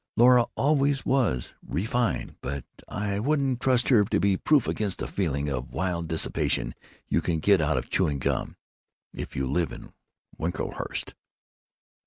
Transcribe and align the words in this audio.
Laura 0.17 0.47
always 0.55 1.05
was 1.05 1.53
ree 1.61 1.85
fined, 1.85 2.35
but 2.41 2.63
I 2.87 3.19
wouldn't 3.19 3.61
trust 3.61 3.89
her 3.89 4.03
to 4.03 4.19
be 4.19 4.35
proof 4.35 4.67
against 4.67 4.97
the 4.97 5.05
feeling 5.05 5.47
of 5.47 5.73
wild 5.75 6.07
dissipation 6.07 6.73
you 7.07 7.21
can 7.21 7.37
get 7.37 7.61
out 7.61 7.77
of 7.77 7.91
chewing 7.91 8.17
gum, 8.17 8.55
if 9.13 9.35
you 9.35 9.45
live 9.45 9.71
in 9.71 9.93
Winklehurst." 10.39 11.13